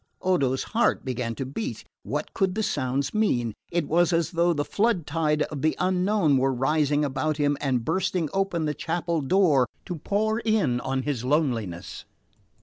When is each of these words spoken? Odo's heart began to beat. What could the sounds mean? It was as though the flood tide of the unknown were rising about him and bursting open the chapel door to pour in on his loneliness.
Odo's 0.23 0.63
heart 0.63 1.05
began 1.05 1.35
to 1.35 1.45
beat. 1.45 1.83
What 2.01 2.33
could 2.33 2.55
the 2.55 2.63
sounds 2.63 3.13
mean? 3.13 3.53
It 3.69 3.87
was 3.87 4.11
as 4.11 4.31
though 4.31 4.51
the 4.51 4.65
flood 4.65 5.05
tide 5.05 5.43
of 5.43 5.61
the 5.61 5.75
unknown 5.77 6.37
were 6.37 6.51
rising 6.51 7.05
about 7.05 7.37
him 7.37 7.55
and 7.61 7.85
bursting 7.85 8.27
open 8.33 8.65
the 8.65 8.73
chapel 8.73 9.21
door 9.21 9.67
to 9.85 9.97
pour 9.97 10.39
in 10.39 10.79
on 10.79 11.03
his 11.03 11.23
loneliness. 11.23 12.05